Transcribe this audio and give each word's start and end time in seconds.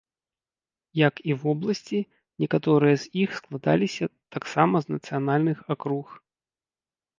Як 1.07 1.15
і 1.31 1.35
вобласці, 1.43 1.99
некаторыя 2.45 2.95
з 3.05 3.13
іх 3.25 3.29
складаліся 3.41 4.05
таксама 4.39 4.75
з 4.87 4.97
нацыянальных 4.97 5.57
акруг. 5.77 6.07